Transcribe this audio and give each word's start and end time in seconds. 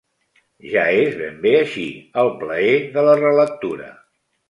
Ja 0.71 0.85
és 1.01 1.13
ben 1.19 1.37
bé 1.45 1.53
així, 1.59 1.85
el 2.25 2.35
plaer 2.43 2.75
de 2.99 3.07
la 3.11 3.19
relectura. 3.25 3.97